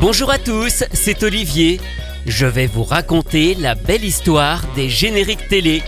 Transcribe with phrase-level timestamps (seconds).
[0.00, 1.80] Bonjour à tous, c'est Olivier.
[2.26, 5.82] Je vais vous raconter la belle histoire des génériques télé.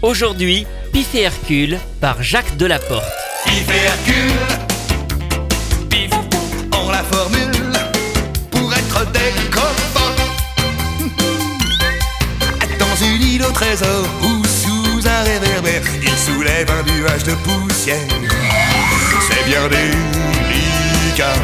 [0.00, 3.04] Aujourd'hui, Pif et Hercule par Jacques Delaporte.
[3.44, 4.32] Pif et Hercule,
[5.90, 6.10] pif,
[6.72, 7.72] on la formule
[8.50, 10.16] pour être des copains.
[12.78, 17.98] Dans une île au trésor ou sous un réverbère, ils soulèvent un nuage de poussière.
[19.28, 21.34] C'est bien délicat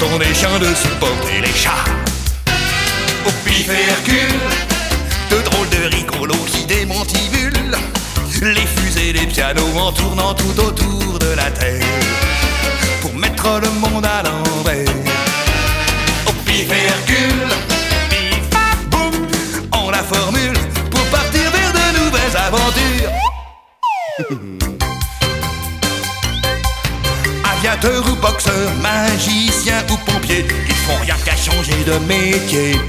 [0.00, 1.84] quand on est chien de supporter les chats.
[3.26, 4.40] Au pif et Hercule,
[5.30, 7.76] de drôles de rigolos qui démontivulent
[8.42, 11.82] les fusées, les pianos en tournant tout autour de la terre
[13.00, 14.88] pour mettre le monde à l'envers.
[16.26, 17.48] Au pif et Hercule,
[18.10, 18.48] pif,
[18.90, 19.10] boum,
[19.72, 20.58] on la formule
[20.90, 23.12] pour partir vers de nouvelles aventures.
[27.58, 28.70] Aviateur ou boxeur,
[29.26, 29.47] ils
[30.88, 32.80] font rien qu'à changer de métier.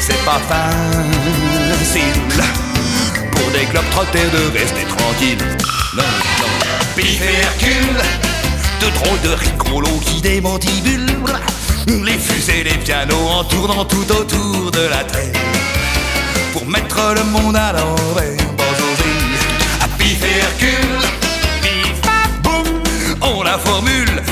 [0.00, 2.22] C'est pas facile
[3.32, 5.44] pour des globes trotteurs de rester tranquille.
[5.96, 6.02] Non,
[6.40, 6.52] non.
[6.96, 8.00] Pif et Hercule,
[8.80, 11.14] de drôles de rigolos qui démantibulent
[11.86, 15.32] les fusées, les pianos en tournant tout autour de la terre
[16.52, 18.40] pour mettre le monde à l'envers.
[19.82, 21.02] À Pif Hercule,
[22.42, 22.82] boum,
[23.20, 24.22] on la formule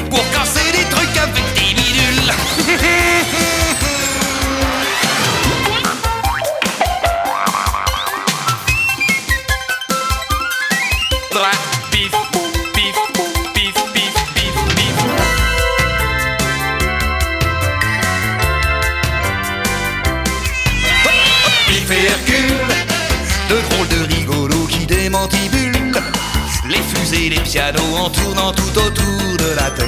[27.53, 29.87] pianos en tournant tout autour de la terre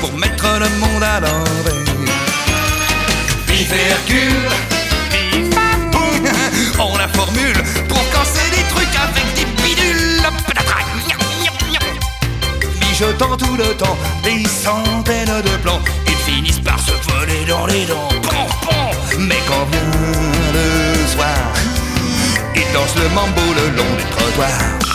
[0.00, 1.74] pour mettre le monde à l'envers.
[3.50, 4.48] Et Hercule,
[5.92, 6.26] boum,
[6.80, 9.46] on la formule pour casser des trucs avec des
[10.18, 10.30] gna.
[12.80, 17.84] Mijotant tout le temps des centaines de plans, ils finissent par se voler dans les
[17.84, 18.08] dents.
[18.22, 18.90] Pan, pan.
[19.18, 19.92] Mais quand vient
[20.52, 21.52] le soir,
[22.56, 24.93] ils dansent le mambo le long des trottoirs.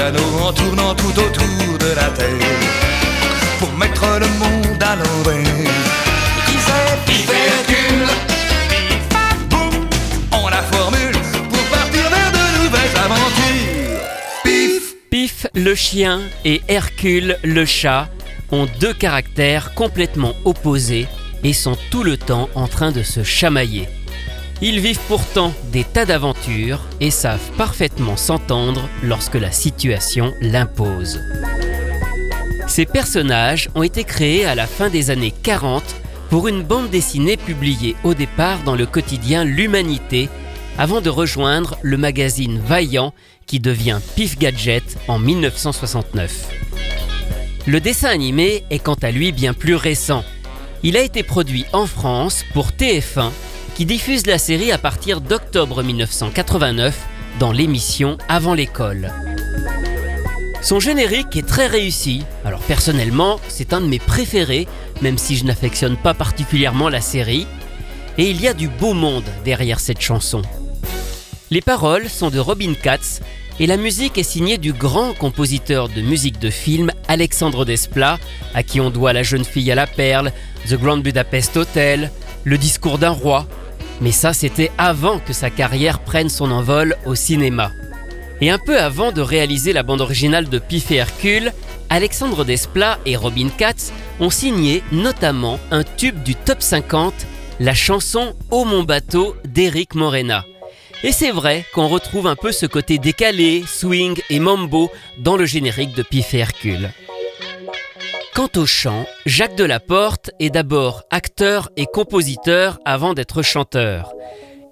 [0.00, 2.28] En tournant tout autour de la terre
[3.58, 5.44] pour mettre le monde à l'envers.
[7.04, 7.26] Pif,
[9.50, 9.88] boum,
[10.32, 11.18] on la formule
[11.50, 14.00] pour partir vers de nouvelles aventures.
[14.44, 18.08] Pif Pif le chien et Hercule le chat
[18.52, 21.08] ont deux caractères complètement opposés
[21.42, 23.88] et sont tout le temps en train de se chamailler.
[24.60, 31.20] Ils vivent pourtant des tas d'aventures et savent parfaitement s'entendre lorsque la situation l'impose.
[32.66, 35.82] Ces personnages ont été créés à la fin des années 40
[36.28, 40.28] pour une bande dessinée publiée au départ dans le quotidien L'Humanité
[40.76, 43.14] avant de rejoindre le magazine Vaillant
[43.46, 46.48] qui devient Pif Gadget en 1969.
[47.66, 50.24] Le dessin animé est quant à lui bien plus récent.
[50.82, 53.30] Il a été produit en France pour TF1
[53.78, 56.98] qui diffuse la série à partir d'octobre 1989
[57.38, 59.12] dans l'émission Avant l'école.
[60.60, 62.24] Son générique est très réussi.
[62.44, 64.66] Alors personnellement, c'est un de mes préférés,
[65.00, 67.46] même si je n'affectionne pas particulièrement la série.
[68.18, 70.42] Et il y a du beau monde derrière cette chanson.
[71.52, 73.20] Les paroles sont de Robin Katz
[73.60, 78.18] et la musique est signée du grand compositeur de musique de film Alexandre Desplat,
[78.54, 80.32] à qui on doit La jeune fille à la perle,
[80.68, 82.10] The Grand Budapest Hotel,
[82.42, 83.46] Le discours d'un roi.
[84.00, 87.72] Mais ça, c'était avant que sa carrière prenne son envol au cinéma.
[88.40, 91.52] Et un peu avant de réaliser la bande originale de Pif et Hercule,
[91.90, 97.14] Alexandre Desplat et Robin Katz ont signé notamment un tube du top 50,
[97.58, 100.44] la chanson Ô mon bateau d'Éric Morena.
[101.02, 105.46] Et c'est vrai qu'on retrouve un peu ce côté décalé, swing et mambo dans le
[105.46, 106.90] générique de Pif et Hercule.
[108.38, 114.12] Quant au chant, Jacques Delaporte est d'abord acteur et compositeur avant d'être chanteur.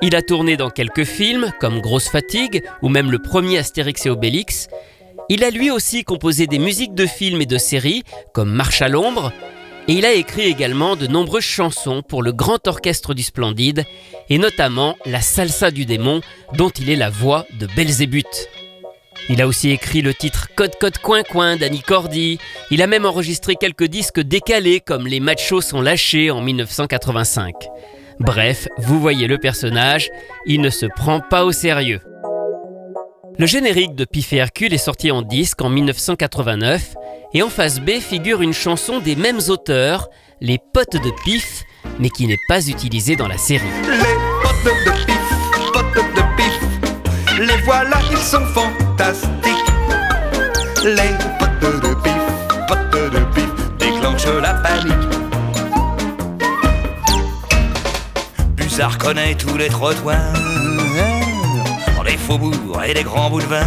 [0.03, 4.11] Il a tourné dans quelques films comme Grosse Fatigue ou même le premier Astérix et
[4.11, 4.69] Obélix.
[5.29, 8.89] Il a lui aussi composé des musiques de films et de séries, comme Marche à
[8.89, 9.33] l'ombre,
[9.89, 13.83] et il a écrit également de nombreuses chansons pour le grand orchestre du Splendide,
[14.29, 16.21] et notamment la Salsa du démon,
[16.53, 18.49] dont il est la voix de Belzébuth.
[19.29, 22.39] Il a aussi écrit le titre Code Code Coin Coin d'Annie Cordy.
[22.71, 27.55] Il a même enregistré quelques disques décalés comme Les Machos sont lâchés en 1985.
[28.21, 30.11] Bref, vous voyez le personnage,
[30.47, 32.01] il ne se prend pas au sérieux.
[33.39, 36.95] Le générique de Pif et Hercule est sorti en disque en 1989
[37.35, 40.09] et en face B figure une chanson des mêmes auteurs,
[40.41, 41.65] Les Potes de Pif,
[41.99, 43.67] mais qui n'est pas utilisée dans la série.
[43.83, 43.99] Les
[44.43, 45.16] potes de
[47.39, 49.31] les voilà, ils sont fantastiques.
[50.85, 52.23] Les potes de pif,
[52.69, 54.95] potes de pif, déclenchent la panique.
[58.57, 60.19] Buzard connaît tous les trottoirs,
[62.05, 63.67] les faubourgs et les grands boulevards.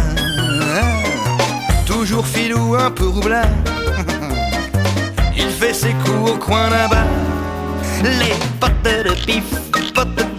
[1.86, 3.44] Toujours filou, un peu roublard.
[5.36, 7.04] Il fait ses coups au coin d'un bar.
[8.02, 9.44] Les potes de pif,
[9.94, 10.29] potes de.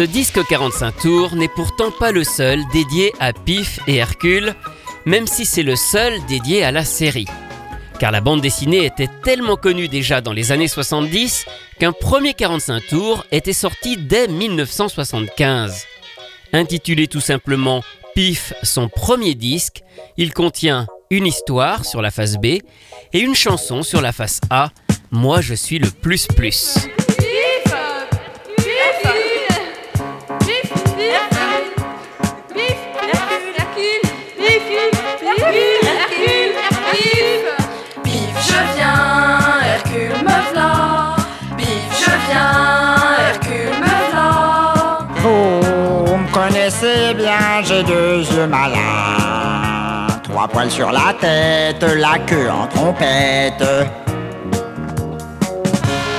[0.00, 4.54] Ce disque 45 tours n'est pourtant pas le seul dédié à Pif et Hercule,
[5.04, 7.26] même si c'est le seul dédié à la série.
[7.98, 11.44] Car la bande dessinée était tellement connue déjà dans les années 70
[11.78, 15.84] qu'un premier 45 tours était sorti dès 1975.
[16.54, 17.82] Intitulé tout simplement
[18.14, 19.82] Pif, son premier disque,
[20.16, 22.62] il contient une histoire sur la face B et
[23.20, 24.70] une chanson sur la face A,
[25.10, 26.88] Moi je suis le plus plus.
[48.46, 50.06] Malins.
[50.22, 53.64] Trois poils sur la tête, la queue en trompette.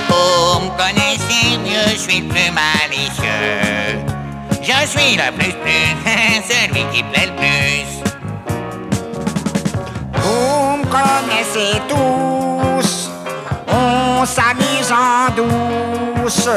[0.10, 4.00] Vous me connaissez mieux, je suis le plus malicieux.
[4.62, 5.96] Je suis le plus plus,
[6.50, 8.12] celui qui plaît le plus.
[10.14, 13.10] Vous me connaissez tous,
[13.68, 16.50] on s'amuse en douce.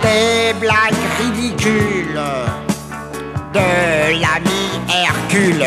[0.00, 2.20] Des blagues ridicules
[3.52, 5.66] de l'ami Hercule.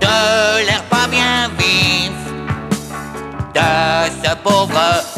[0.02, 2.12] De l'air pas bien vif,
[3.54, 5.13] de ce pauvre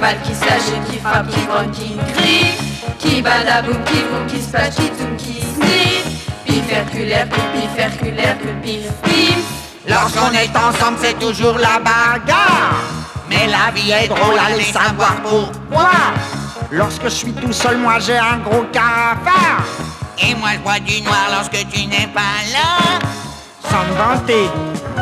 [0.00, 2.54] Qui cavale, qui frappe, qui grogne, qui crie.
[2.98, 6.26] Qui badaboum, qui boum, qui passe, qui toum, qui sniff.
[6.46, 7.14] Pif, Hercule,
[7.52, 9.44] Pif, Hercule, Pif, Pif.
[9.86, 12.80] Lorsqu'on est ensemble, c'est toujours la bagarre.
[13.28, 15.90] Mais la vie est drôle, allez savoir pourquoi.
[16.70, 19.66] Lorsque je suis tout seul, moi j'ai un gros cafard.
[20.18, 22.98] Et moi je bois du noir lorsque tu n'es pas là.
[23.68, 24.48] Sans me vanter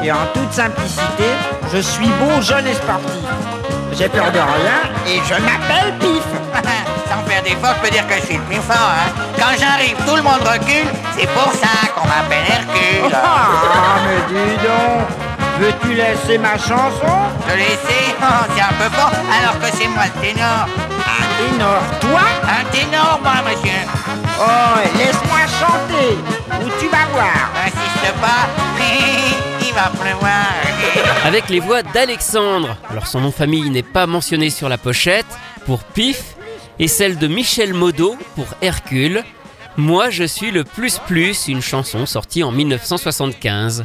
[0.02, 1.30] et en toute simplicité,
[1.72, 3.68] je suis beau, jeune et sportif.
[3.98, 6.22] J'ai peur de rien et je m'appelle Pif.
[7.10, 8.76] Sans faire d'efforts, je peux dire que je suis le plus fort.
[8.76, 9.10] Hein.
[9.36, 10.86] Quand j'arrive, tout le monde recule.
[11.19, 13.12] C'est pour ça qu'on m'appelle Hercule.
[13.12, 15.02] Ah, mais dis donc,
[15.58, 17.17] veux-tu laisser ma chanson?
[17.48, 20.69] Je laisser, oh, c'est un peu fort, alors que c'est moi le ténor.
[21.19, 22.20] Un ténor, toi?
[22.44, 23.82] Un ténor, moi, monsieur.
[24.38, 26.19] Oh, laisse-moi chanter,
[26.62, 27.50] ou tu vas voir.
[27.67, 28.46] Insiste pas,
[31.25, 35.27] Avec les voix d'Alexandre, alors son nom de famille n'est pas mentionné sur la pochette,
[35.67, 36.35] pour Pif,
[36.79, 39.23] et celle de Michel Modo pour Hercule.
[39.77, 43.85] Moi je suis le plus plus, une chanson sortie en 1975.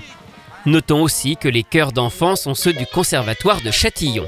[0.65, 4.27] Notons aussi que les chœurs d'enfants sont ceux du Conservatoire de Châtillon.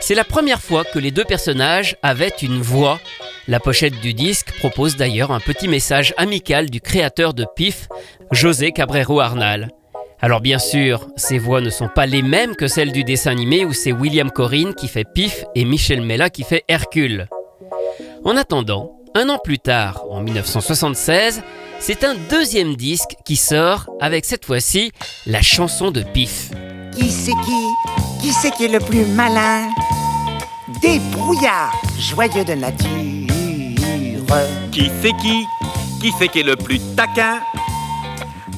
[0.00, 3.00] C'est la première fois que les deux personnages avaient une voix.
[3.48, 7.88] La pochette du disque propose d'ailleurs un petit message amical du créateur de Pif,
[8.30, 9.70] José Cabrero Arnal.
[10.20, 13.66] Alors bien sûr, ces voix ne sont pas les mêmes que celles du dessin animé
[13.66, 17.28] où c'est William Corinne qui fait Pif et Michel Mella qui fait Hercule.
[18.24, 21.42] En attendant, un an plus tard, en 1976,
[21.78, 24.90] c'est un deuxième disque qui sort avec cette fois-ci
[25.26, 26.50] la chanson de Pif.
[26.96, 28.22] Qui c'est qui?
[28.22, 29.68] Qui c'est qui est le plus malin?
[30.80, 32.88] Des brouillards joyeux de nature.
[34.72, 35.44] Qui c'est qui?
[36.00, 37.40] Qui c'est qui est le plus taquin?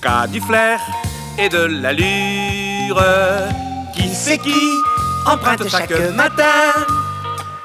[0.01, 0.79] Qu'a du flair
[1.39, 3.03] et de l'allure.
[3.95, 4.61] Qui c'est qui
[5.27, 6.73] emprunte chaque matin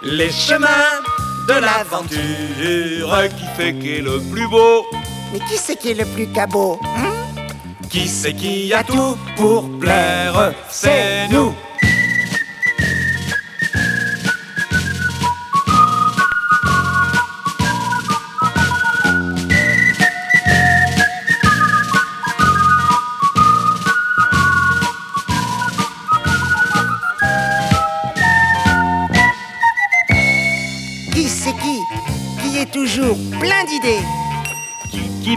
[0.02, 1.02] les chemins
[1.48, 3.18] de l'aventure.
[3.38, 4.86] Qui fait qui est le plus beau
[5.32, 7.12] Mais qui c'est qui est le plus cabot hein?
[7.90, 10.54] Qui c'est qui a tout pour plaire?
[10.70, 11.54] C'est nous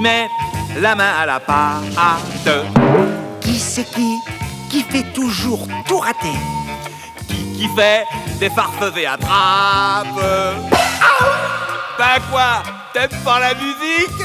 [0.06, 0.30] met
[0.80, 2.54] la main à la pâte.
[3.40, 4.10] Qui c'est qui
[4.70, 6.38] Qui fait toujours tout rater?
[7.28, 8.04] Qui, qui fait
[8.38, 10.20] des farfeux et attrape
[11.98, 14.20] Ben quoi T'aimes pas la musique?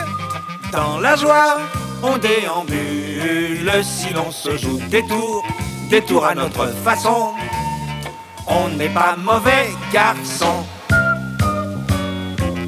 [0.72, 1.58] Dans la joie,
[2.04, 5.44] on déambule si l'on se joue des tours,
[5.90, 7.34] des tours à notre façon.
[8.48, 10.56] On n'est pas mauvais garçon.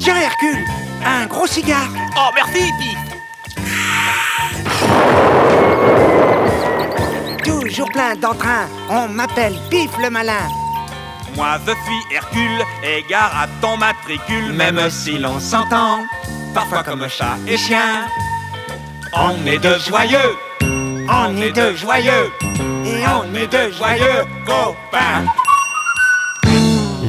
[0.00, 0.64] Tiens Hercule,
[1.06, 1.88] un gros cigare.
[2.16, 2.70] Oh merci
[7.74, 10.46] Toujours plein d'entrain, on m'appelle Pif le malin
[11.34, 16.04] Moi je suis Hercule, égare à ton matricule Même si l'on s'entend,
[16.54, 18.06] parfois comme chat et chien,
[19.12, 22.30] on est de joyeux, on est de joyeux,
[22.86, 25.24] et on est de joyeux copains.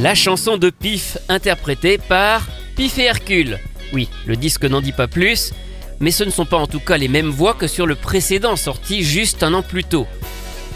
[0.01, 2.41] La chanson de Pif interprétée par
[2.75, 3.59] Pif et Hercule.
[3.93, 5.53] Oui, le disque n'en dit pas plus,
[5.99, 8.55] mais ce ne sont pas en tout cas les mêmes voix que sur le précédent
[8.55, 10.07] sorti juste un an plus tôt.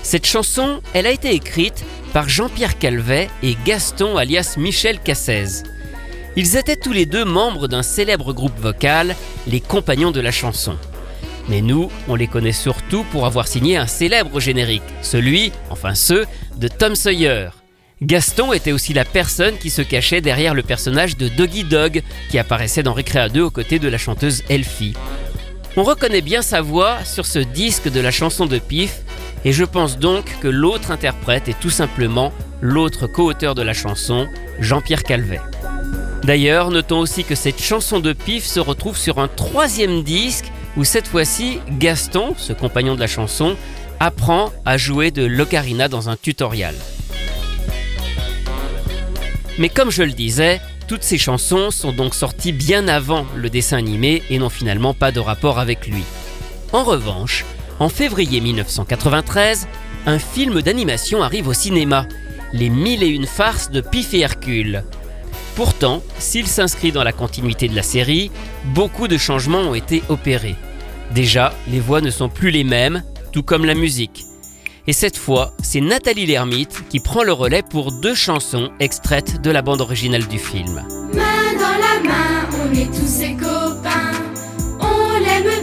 [0.10, 5.62] Cette chanson, elle a été écrite par Jean-Pierre Calvet et Gaston alias Michel Cassez.
[6.36, 10.76] Ils étaient tous les deux membres d'un célèbre groupe vocal, les Compagnons de la chanson.
[11.48, 16.26] Mais nous, on les connaît surtout pour avoir signé un célèbre générique, celui, enfin ceux,
[16.58, 17.50] de Tom Sawyer.
[18.02, 22.02] Gaston était aussi la personne qui se cachait derrière le personnage de Doggy Dog
[22.32, 24.96] qui apparaissait dans Récréa 2 aux côtés de la chanteuse Elfie.
[25.76, 29.04] On reconnaît bien sa voix sur ce disque de la chanson de Pif
[29.46, 34.28] et je pense donc que l'autre interprète est tout simplement l'autre co-auteur de la chanson,
[34.60, 35.42] Jean-Pierre Calvet.
[36.24, 40.84] D'ailleurs, notons aussi que cette chanson de Pif se retrouve sur un troisième disque où
[40.84, 43.56] cette fois-ci Gaston, ce compagnon de la chanson,
[44.00, 46.76] apprend à jouer de l'ocarina dans un tutoriel.
[49.58, 53.78] Mais comme je le disais, toutes ces chansons sont donc sorties bien avant le dessin
[53.78, 56.04] animé et n'ont finalement pas de rapport avec lui.
[56.72, 57.46] En revanche,
[57.80, 59.68] en février 1993,
[60.06, 62.06] un film d'animation arrive au cinéma,
[62.54, 64.84] Les Mille et une farces de Pif et Hercule.
[65.56, 68.32] Pourtant, s'il s'inscrit dans la continuité de la série,
[68.74, 70.56] beaucoup de changements ont été opérés.
[71.12, 74.26] Déjà, les voix ne sont plus les mêmes, tout comme la musique.
[74.88, 79.52] Et cette fois, c'est Nathalie Lermite qui prend le relais pour deux chansons extraites de
[79.52, 80.84] la bande originale du film.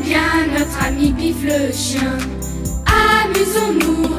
[0.06, 2.16] Bien, notre ami Pif le chien.
[2.86, 4.15] Amusons-nous,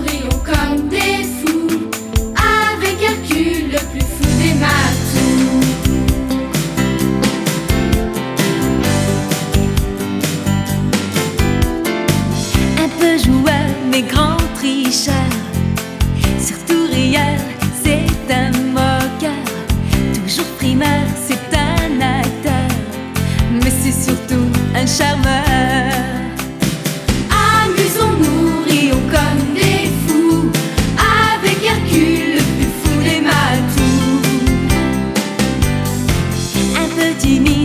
[37.27, 37.56] Un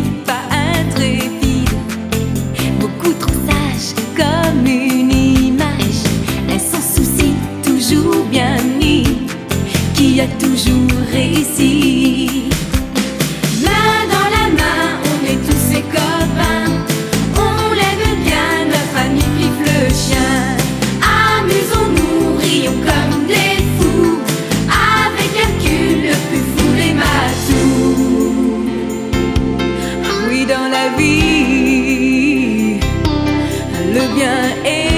[34.55, 34.92] le bien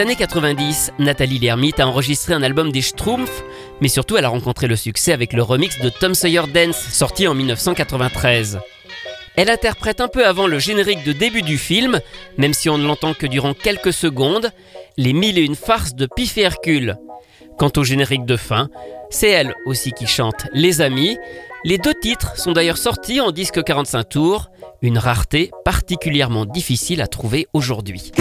[0.00, 3.44] les années 90, Nathalie Lermite a enregistré un album des Schtroumpfs,
[3.82, 7.28] mais surtout elle a rencontré le succès avec le remix de Tom Sawyer Dance, sorti
[7.28, 8.60] en 1993.
[9.36, 12.00] Elle interprète un peu avant le générique de début du film,
[12.38, 14.52] même si on ne l'entend que durant quelques secondes,
[14.96, 16.96] les mille et une farces de Pif et Hercule.
[17.58, 18.70] Quant au générique de fin,
[19.10, 21.18] c'est elle aussi qui chante Les Amis.
[21.66, 27.06] Les deux titres sont d'ailleurs sortis en disque 45 tours, une rareté particulièrement difficile à
[27.06, 28.12] trouver aujourd'hui.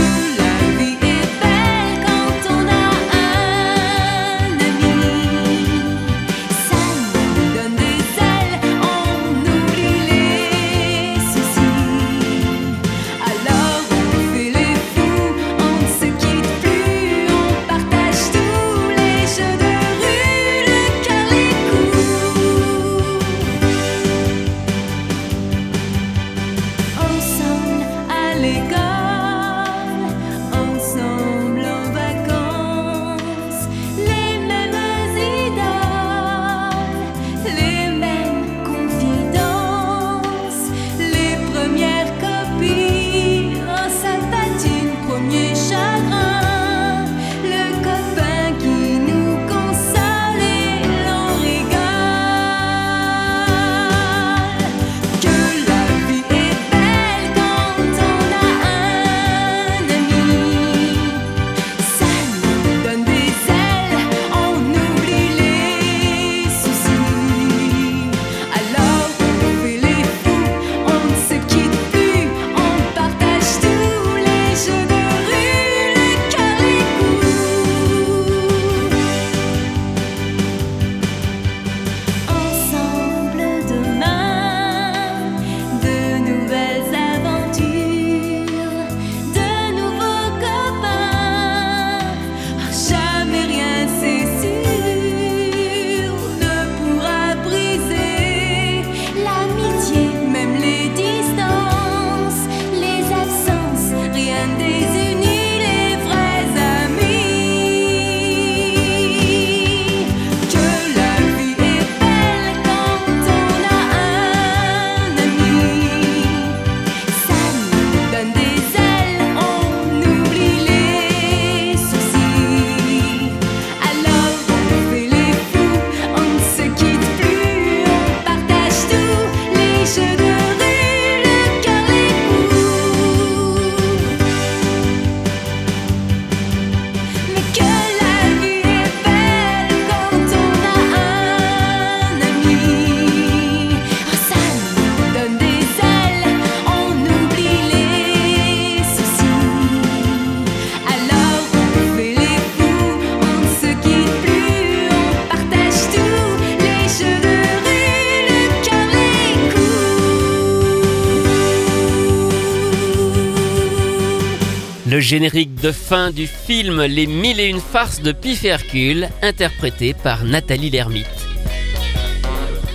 [165.00, 169.08] Le générique de fin du film Les Mille et une farces de Pif et Hercule,
[169.22, 171.08] interprété par Nathalie Lermite.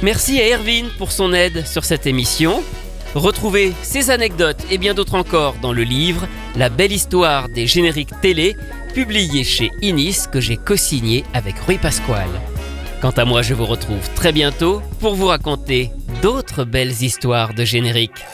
[0.03, 2.63] Merci à Erwin pour son aide sur cette émission.
[3.15, 8.19] Retrouvez ces anecdotes et bien d'autres encore dans le livre La belle histoire des génériques
[8.23, 8.57] télé,
[8.95, 12.41] publié chez Inis que j'ai co-signé avec Rui Pasquale.
[13.03, 15.91] Quant à moi, je vous retrouve très bientôt pour vous raconter
[16.23, 18.25] d'autres belles histoires de génériques.